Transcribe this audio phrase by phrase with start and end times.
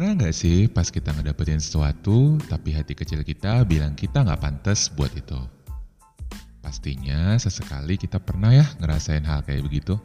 [0.00, 4.88] Pernah nggak sih pas kita ngedapetin sesuatu, tapi hati kecil kita bilang kita nggak pantas
[4.88, 5.36] buat itu?
[6.64, 10.00] Pastinya sesekali kita pernah ya ngerasain hal kayak begitu.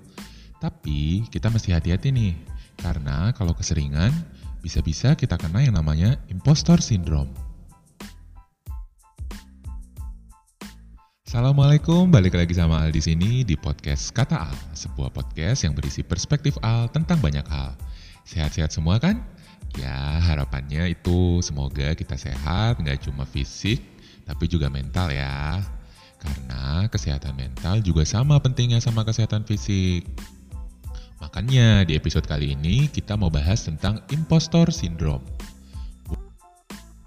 [0.59, 2.35] Tapi kita mesti hati-hati nih,
[2.75, 4.11] karena kalau keseringan,
[4.59, 7.31] bisa-bisa kita kena yang namanya impostor syndrome.
[11.23, 16.03] Assalamualaikum, balik lagi sama Al di sini di podcast Kata Al, sebuah podcast yang berisi
[16.03, 17.80] perspektif Al tentang banyak hal.
[18.27, 19.34] Sehat-sehat semua kan?
[19.75, 23.83] Ya, harapannya itu semoga kita sehat, nggak cuma fisik,
[24.23, 25.59] tapi juga mental ya.
[26.16, 30.07] Karena kesehatan mental juga sama pentingnya sama kesehatan fisik.
[31.19, 35.23] Makanya di episode kali ini kita mau bahas tentang impostor syndrome.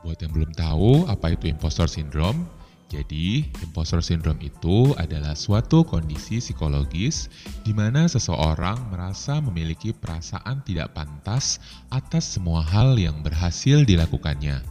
[0.05, 2.45] Buat yang belum tahu apa itu impostor syndrome,
[2.89, 7.29] jadi, impostor syndrome itu adalah suatu kondisi psikologis
[7.61, 11.61] di mana seseorang merasa memiliki perasaan tidak pantas
[11.93, 14.65] atas semua hal yang berhasil dilakukannya.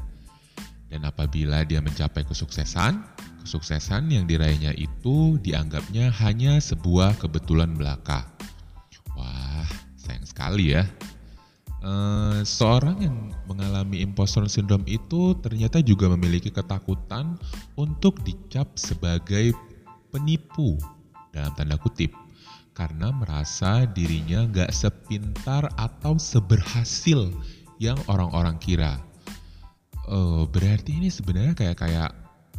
[0.90, 3.06] Dan apabila dia mencapai kesuksesan,
[3.46, 8.26] kesuksesan yang diraihnya itu dianggapnya hanya sebuah kebetulan belaka.
[9.14, 10.90] Wah, sayang sekali ya.
[11.78, 17.38] Uh, seorang yang mengalami impostor syndrome itu ternyata juga memiliki ketakutan
[17.78, 19.54] untuk dicap sebagai
[20.10, 20.74] penipu
[21.30, 22.10] dalam tanda kutip
[22.74, 27.34] karena merasa dirinya nggak sepintar atau seberhasil
[27.82, 29.02] yang orang-orang kira.
[30.06, 32.12] Uh, berarti ini sebenarnya kayak kayak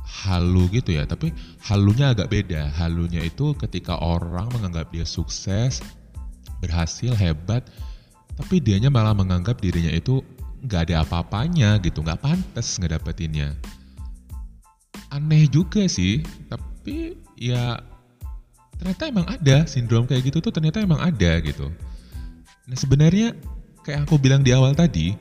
[0.02, 1.30] halu gitu ya, tapi
[1.62, 2.66] halunya agak beda.
[2.74, 5.78] Halunya itu ketika orang menganggap dia sukses,
[6.58, 7.62] berhasil, hebat,
[8.38, 10.22] tapi dianya malah menganggap dirinya itu
[10.62, 13.58] nggak ada apa-apanya gitu, nggak pantas ngedapetinnya.
[15.10, 17.82] Aneh juga sih, tapi ya
[18.78, 21.66] ternyata emang ada sindrom kayak gitu tuh ternyata emang ada gitu.
[22.70, 23.34] Nah sebenarnya
[23.82, 25.18] kayak aku bilang di awal tadi,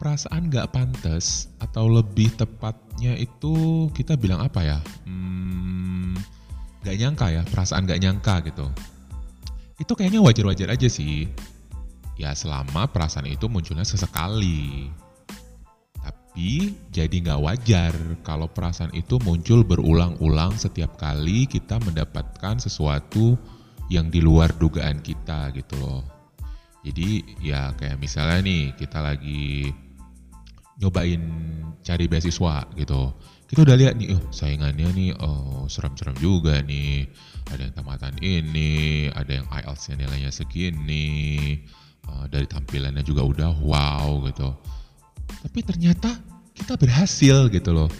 [0.00, 4.78] perasaan nggak pantas atau lebih tepatnya itu kita bilang apa ya?
[5.04, 6.16] Hmm,
[6.84, 8.68] nyangka ya, perasaan gak nyangka gitu.
[9.80, 11.28] Itu kayaknya wajar-wajar aja sih
[12.14, 14.90] Ya selama perasaan itu munculnya sesekali.
[15.98, 17.94] Tapi jadi nggak wajar
[18.26, 23.38] kalau perasaan itu muncul berulang-ulang setiap kali kita mendapatkan sesuatu
[23.92, 26.02] yang di luar dugaan kita gitu loh.
[26.84, 29.72] Jadi ya kayak misalnya nih kita lagi
[30.78, 31.22] nyobain
[31.80, 33.14] cari beasiswa gitu.
[33.44, 37.06] Kita udah lihat nih, oh saingannya nih, oh serem-serem juga nih.
[37.52, 41.60] Ada yang tamatan ini, ada yang IELTS-nya nilainya segini,
[42.08, 44.52] uh, dari tampilannya juga udah wow gitu.
[45.44, 46.10] Tapi ternyata
[46.54, 47.90] kita berhasil gitu loh.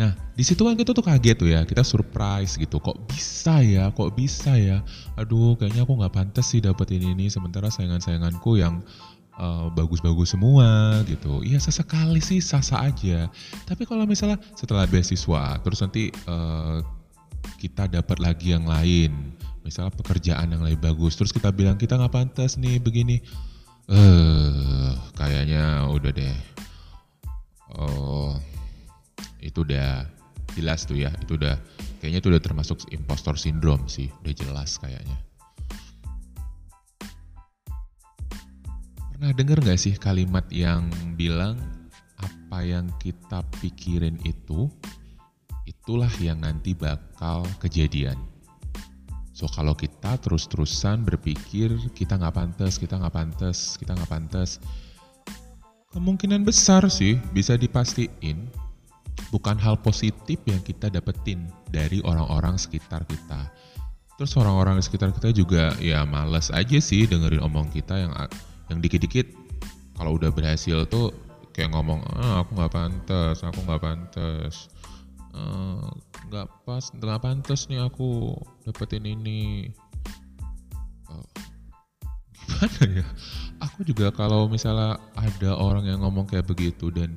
[0.00, 2.80] Nah, di situ kan kita tuh kaget tuh ya, kita surprise gitu.
[2.80, 3.92] Kok bisa ya?
[3.92, 4.80] Kok bisa ya?
[5.20, 7.28] Aduh, kayaknya aku nggak pantas sih dapetin ini.
[7.28, 8.80] Sementara saingan-sainganku yang
[9.36, 11.44] uh, bagus-bagus semua gitu.
[11.44, 13.28] Iya sesekali sih sasa aja.
[13.68, 16.80] Tapi kalau misalnya setelah beasiswa, terus nanti uh,
[17.60, 21.14] kita dapat lagi yang lain, misalnya pekerjaan yang lebih bagus.
[21.18, 23.22] Terus kita bilang kita nggak pantas nih begini.
[23.90, 26.38] Eh uh, kayaknya udah deh.
[27.78, 28.36] Oh
[29.42, 30.06] itu udah
[30.54, 31.58] jelas tuh ya itu udah
[31.98, 35.18] kayaknya itu udah termasuk impostor syndrome sih udah jelas kayaknya.
[39.14, 41.54] Pernah denger gak sih kalimat yang bilang
[42.18, 44.66] apa yang kita pikirin itu
[45.62, 48.18] itulah yang nanti bakal kejadian
[49.32, 54.60] So kalau kita terus-terusan berpikir kita nggak pantas, kita nggak pantas, kita nggak pantas,
[55.96, 58.48] kemungkinan besar sih bisa dipastiin
[59.32, 63.48] bukan hal positif yang kita dapetin dari orang-orang sekitar kita.
[64.20, 68.12] Terus orang-orang di sekitar kita juga ya males aja sih dengerin omong kita yang
[68.68, 69.32] yang dikit-dikit
[69.96, 71.08] kalau udah berhasil tuh
[71.56, 74.68] kayak ngomong ah aku nggak pantas, aku nggak pantas
[76.28, 78.36] nggak uh, pas nggak pantas nih aku
[78.68, 79.72] dapetin ini.
[81.08, 81.26] Uh,
[82.36, 83.06] gimana ya?
[83.62, 87.14] Aku juga kalau misalnya ada orang yang ngomong kayak begitu dan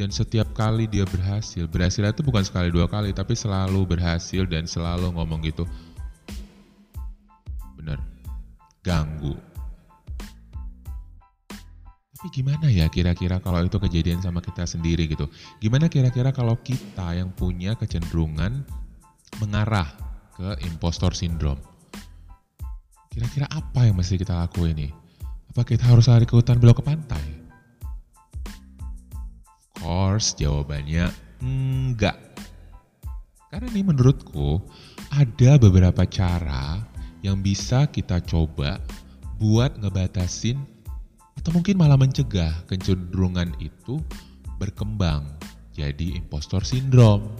[0.00, 4.64] dan setiap kali dia berhasil berhasil itu bukan sekali dua kali tapi selalu berhasil dan
[4.64, 5.68] selalu ngomong gitu
[7.76, 8.00] bener
[8.80, 9.36] ganggu
[12.20, 15.24] tapi gimana ya kira-kira kalau itu kejadian sama kita sendiri gitu?
[15.56, 18.60] Gimana kira-kira kalau kita yang punya kecenderungan
[19.40, 19.88] mengarah
[20.36, 21.56] ke impostor syndrome?
[23.08, 24.92] Kira-kira apa yang mesti kita lakuin nih?
[25.56, 27.24] Apa kita harus lari ke hutan belok ke pantai?
[29.48, 31.08] Of course, jawabannya
[31.40, 32.20] enggak.
[33.48, 34.60] Karena nih menurutku
[35.08, 36.84] ada beberapa cara
[37.24, 38.76] yang bisa kita coba
[39.40, 40.79] buat ngebatasin
[41.40, 43.96] Atau mungkin malah mencegah kecenderungan itu
[44.60, 45.24] berkembang
[45.72, 47.32] jadi impostor syndrome.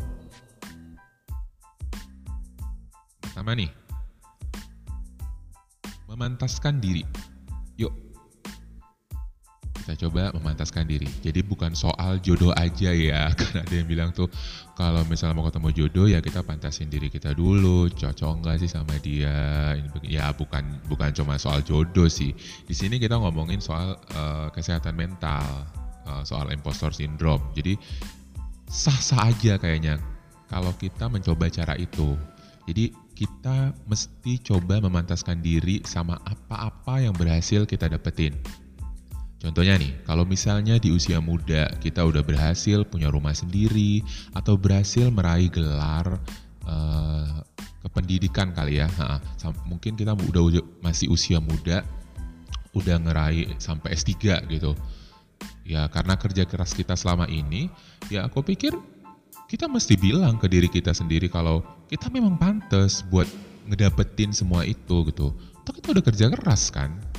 [3.21, 3.69] Pertama nih,
[6.09, 7.05] memantaskan diri.
[7.77, 7.93] Yuk,
[9.91, 11.11] kita coba memantaskan diri.
[11.19, 14.31] Jadi bukan soal jodoh aja ya, karena ada yang bilang tuh
[14.79, 18.95] kalau misalnya mau ketemu jodoh ya kita pantasin diri kita dulu, cocok nggak sih sama
[19.03, 19.75] dia?
[20.07, 22.31] Ya bukan bukan cuma soal jodoh sih.
[22.39, 25.67] Di sini kita ngomongin soal uh, kesehatan mental,
[26.07, 27.43] uh, soal impostor syndrome.
[27.59, 27.75] Jadi
[28.71, 29.99] sah-sah aja kayaknya
[30.47, 32.15] kalau kita mencoba cara itu.
[32.71, 38.39] Jadi kita mesti coba memantaskan diri sama apa-apa yang berhasil kita dapetin.
[39.41, 44.05] Contohnya nih, kalau misalnya di usia muda kita udah berhasil punya rumah sendiri
[44.37, 46.21] atau berhasil meraih gelar
[46.69, 47.41] uh,
[47.81, 49.17] kependidikan kali ya, ha,
[49.65, 51.81] mungkin kita udah masih usia muda,
[52.77, 54.77] udah ngeraih sampai S3 gitu.
[55.65, 57.73] Ya karena kerja keras kita selama ini,
[58.13, 58.77] ya aku pikir
[59.49, 63.27] kita mesti bilang ke diri kita sendiri kalau kita memang pantas buat
[63.73, 65.33] ngedapetin semua itu gitu.
[65.65, 67.10] Toh kita udah kerja keras kan.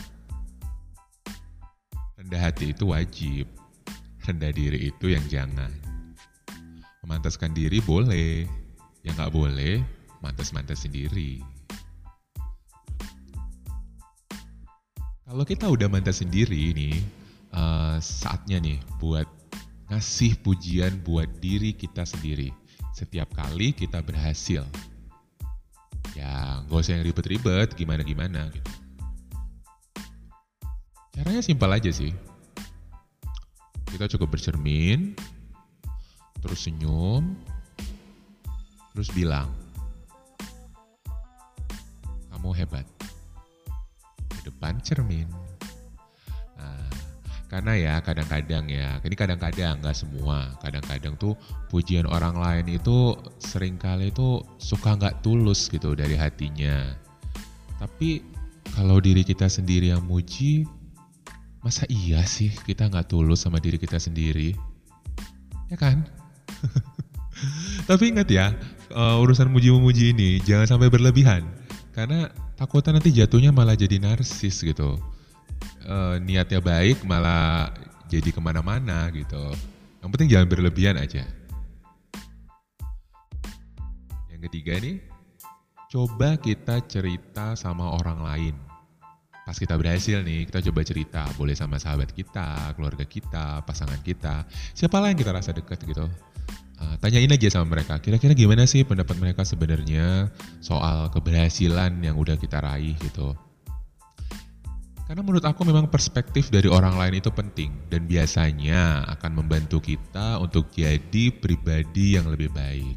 [2.31, 3.43] Rendah hati itu wajib.
[4.23, 5.67] Rendah diri itu yang jangan.
[7.03, 8.47] Memantaskan diri boleh.
[9.03, 9.83] Yang nggak boleh,
[10.23, 11.43] mantas-mantas sendiri.
[15.27, 17.03] Kalau kita udah mantas sendiri nih,
[17.51, 19.27] uh, saatnya nih buat
[19.91, 22.47] ngasih pujian buat diri kita sendiri
[22.95, 24.63] setiap kali kita berhasil.
[26.15, 28.80] Ya, gak usah yang ribet-ribet, gimana-gimana gitu.
[31.11, 32.15] Caranya simpel aja sih.
[33.91, 35.13] Kita cukup bercermin,
[36.39, 37.35] terus senyum,
[38.95, 39.51] terus bilang,
[42.31, 42.87] kamu hebat.
[44.31, 45.27] Di depan cermin.
[47.51, 50.55] Karena ya kadang-kadang ya, ini kadang-kadang nggak semua.
[50.63, 51.35] Kadang-kadang tuh
[51.67, 53.11] pujian orang lain itu
[53.43, 56.95] sering kali itu suka nggak tulus gitu dari hatinya.
[57.75, 58.23] Tapi
[58.71, 60.63] kalau diri kita sendiri yang muji,
[61.61, 64.57] masa iya sih kita nggak tulus sama diri kita sendiri?
[65.69, 66.03] Ya kan?
[67.89, 68.53] Tapi ingat ya,
[68.93, 71.45] uh, urusan muji-memuji ini jangan sampai berlebihan.
[71.95, 72.27] Karena
[72.57, 74.99] takutnya nanti jatuhnya malah jadi narsis gitu
[75.87, 77.71] uh, niatnya baik malah
[78.11, 79.55] jadi ke mana-mana gitu.
[80.01, 81.23] Yang penting jangan berlebihan aja.
[84.33, 84.97] Yang ketiga nih,
[85.93, 88.55] coba kita cerita sama orang lain.
[89.41, 91.23] Pas kita berhasil nih, kita coba cerita.
[91.35, 94.45] Boleh sama sahabat kita, keluarga kita, pasangan kita.
[94.77, 96.05] Siapa yang kita rasa dekat gitu.
[96.81, 100.33] Uh, tanyain aja sama mereka, kira-kira gimana sih pendapat mereka sebenarnya
[100.65, 103.37] soal keberhasilan yang udah kita raih gitu
[105.11, 110.39] karena menurut aku memang perspektif dari orang lain itu penting dan biasanya akan membantu kita
[110.39, 112.95] untuk jadi pribadi yang lebih baik.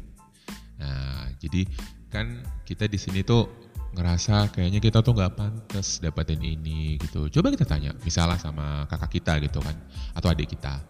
[0.79, 1.67] Nah, jadi
[2.07, 3.64] kan kita di sini tuh
[3.95, 7.31] ngerasa kayaknya kita tuh nggak pantas dapetin ini gitu.
[7.31, 9.75] Coba kita tanya, misalnya sama kakak kita gitu kan,
[10.11, 10.83] atau adik kita,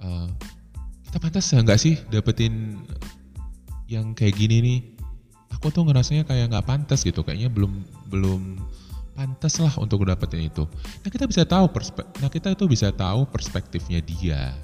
[0.00, 0.30] uh,
[1.10, 2.78] kita pantas nggak sih dapetin
[3.90, 4.80] yang kayak gini nih?
[5.58, 8.62] Aku tuh ngerasanya kayak nggak pantas gitu, kayaknya belum belum
[9.14, 10.66] pantas lah untuk dapetin itu.
[11.02, 14.54] Nah kita bisa tahu perspek nah kita itu bisa tahu perspektifnya dia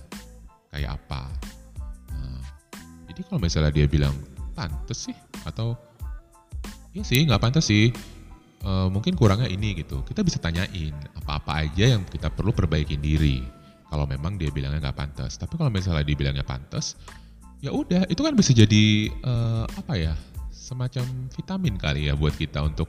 [0.70, 1.30] kayak apa.
[2.14, 2.42] Nah,
[3.10, 4.14] jadi kalau misalnya dia bilang
[4.54, 5.16] pantas sih
[5.46, 5.89] atau
[6.90, 7.90] ya sih nggak pantas sih,
[8.62, 10.02] e, mungkin kurangnya ini gitu.
[10.02, 13.42] Kita bisa tanyain apa-apa aja yang kita perlu perbaikin diri.
[13.90, 15.34] Kalau memang dia bilangnya nggak pantas.
[15.38, 16.94] Tapi kalau misalnya dia bilangnya pantas,
[17.60, 20.14] ya udah itu kan bisa jadi uh, apa ya
[20.50, 21.04] semacam
[21.34, 22.88] vitamin kali ya buat kita untuk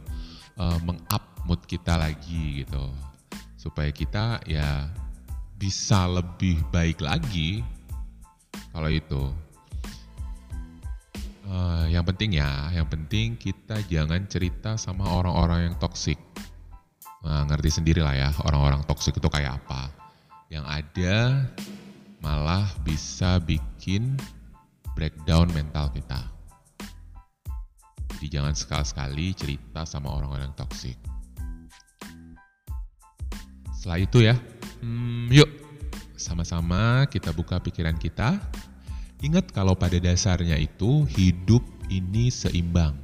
[0.61, 2.93] uh, meng-up mood kita lagi gitu
[3.57, 4.85] supaya kita ya
[5.57, 7.61] bisa lebih baik lagi
[8.73, 9.29] kalau itu
[11.51, 16.17] uh, yang penting ya yang penting kita jangan cerita sama orang-orang yang toksik
[17.27, 19.91] nah, ngerti sendiri lah ya orang-orang toksik itu kayak apa
[20.47, 21.43] yang ada
[22.23, 24.15] malah bisa bikin
[24.95, 26.31] breakdown mental kita
[28.21, 30.93] jadi jangan sekali-sekali cerita sama orang-orang toksik.
[33.73, 34.37] Setelah itu ya,
[34.85, 35.49] hmm, yuk
[36.21, 38.37] sama-sama kita buka pikiran kita.
[39.21, 41.61] Ingat kalau pada dasarnya itu hidup
[41.93, 42.97] ini seimbang.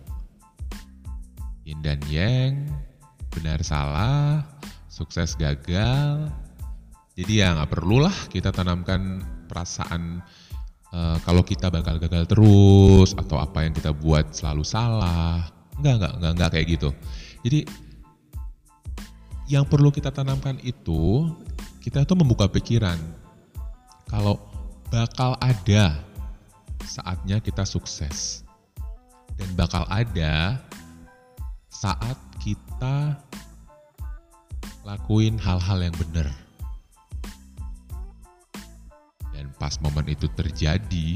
[1.62, 2.66] Yin dan yang,
[3.30, 4.42] benar salah,
[4.90, 6.34] sukses gagal.
[7.14, 10.26] Jadi ya nggak perlulah kita tanamkan perasaan
[10.90, 15.46] uh, kalau kita bakal gagal terus atau apa yang kita buat selalu salah.
[15.78, 16.90] Enggak, enggak, enggak, enggak kayak gitu.
[17.46, 17.60] Jadi
[19.54, 21.30] yang perlu kita tanamkan itu
[21.86, 22.98] kita tuh membuka pikiran
[24.10, 24.42] kalau
[24.90, 26.07] bakal ada
[26.98, 28.42] saatnya kita sukses.
[29.38, 30.58] Dan bakal ada
[31.70, 33.14] saat kita
[34.82, 36.26] lakuin hal-hal yang benar.
[39.30, 41.14] Dan pas momen itu terjadi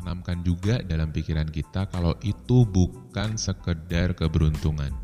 [0.00, 4.96] tanamkan juga dalam pikiran kita kalau itu bukan sekedar keberuntungan.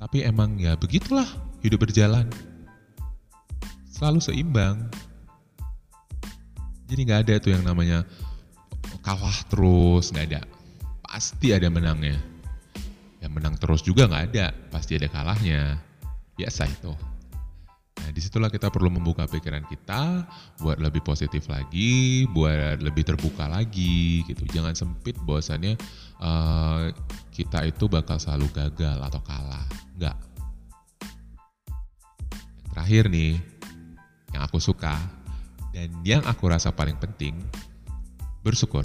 [0.00, 1.28] Tapi emang ya begitulah
[1.62, 2.26] hidup berjalan.
[3.86, 4.90] Selalu seimbang.
[6.90, 8.02] Jadi nggak ada tuh yang namanya
[9.06, 10.42] kalah terus, nggak ada.
[11.06, 12.18] Pasti ada menangnya.
[13.22, 15.78] Yang menang terus juga nggak ada, pasti ada kalahnya.
[16.34, 16.90] Biasa itu.
[18.00, 20.24] Nah, di situlah kita perlu membuka pikiran kita
[20.64, 24.42] buat lebih positif lagi, buat lebih terbuka lagi, gitu.
[24.50, 25.76] Jangan sempit bahwasannya
[26.18, 26.88] uh,
[27.30, 29.66] kita itu bakal selalu gagal atau kalah.
[29.94, 30.18] Enggak.
[32.70, 33.36] terakhir nih,
[34.32, 35.19] yang aku suka
[35.70, 37.38] dan yang aku rasa paling penting,
[38.42, 38.82] bersyukur.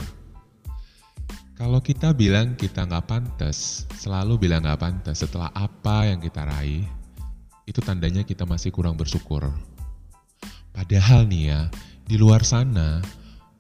[1.56, 6.84] Kalau kita bilang kita nggak pantas, selalu bilang nggak pantas setelah apa yang kita raih,
[7.65, 9.50] itu tandanya kita masih kurang bersyukur.
[10.75, 11.62] Padahal nih ya,
[12.04, 13.00] di luar sana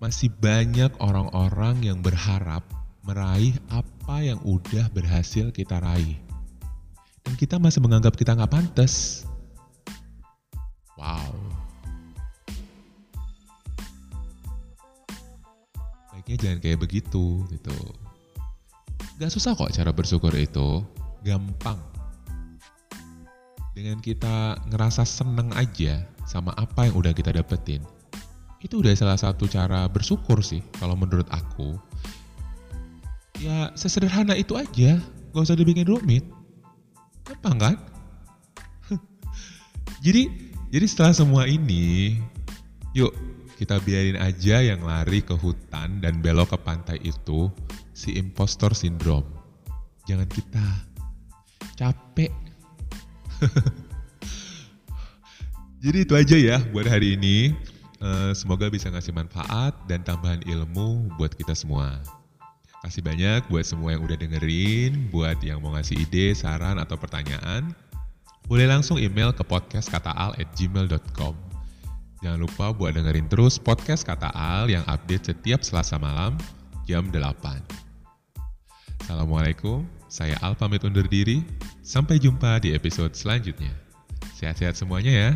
[0.03, 2.67] masih banyak orang-orang yang berharap
[3.07, 6.19] meraih apa yang udah berhasil kita raih.
[7.25, 9.25] Dan kita masih menganggap kita nggak pantas.
[16.35, 17.77] Baiknya jangan kayak begitu gitu.
[19.15, 20.83] Gak susah kok cara bersyukur itu,
[21.23, 21.79] gampang.
[23.71, 27.79] Dengan kita ngerasa seneng aja sama apa yang udah kita dapetin,
[28.59, 31.79] itu udah salah satu cara bersyukur sih kalau menurut aku.
[33.39, 34.99] Ya sesederhana itu aja,
[35.31, 36.27] gak usah dibikin rumit.
[37.23, 37.75] Gampang kan?
[40.05, 40.27] jadi
[40.67, 42.19] jadi setelah semua ini,
[42.91, 47.47] yuk kita biarin aja yang lari ke hutan dan belok ke pantai itu
[47.95, 49.27] si impostor syndrome.
[50.03, 50.67] Jangan kita.
[51.79, 52.31] Capek.
[55.83, 57.55] Jadi itu aja ya buat hari ini.
[58.03, 62.03] Eh, semoga bisa ngasih manfaat dan tambahan ilmu buat kita semua.
[62.83, 67.73] Kasih banyak buat semua yang udah dengerin, buat yang mau ngasih ide, saran, atau pertanyaan.
[68.45, 71.54] Boleh langsung email ke podcastkataal@gmail.com.
[72.25, 76.33] Jangan lupa buat dengerin terus podcast Kata Al yang update setiap Selasa malam
[76.89, 77.21] jam 8.
[79.05, 81.45] Assalamualaikum, saya Al pamit undur diri.
[81.85, 83.69] Sampai jumpa di episode selanjutnya.
[84.41, 85.31] Sehat-sehat semuanya ya.